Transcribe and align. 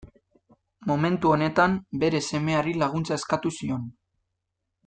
Momentu 0.91 1.33
honetan, 1.35 1.77
bere 2.05 2.23
semeari 2.31 2.75
laguntza 2.85 3.19
eskatu 3.23 3.57
zion. 3.59 3.89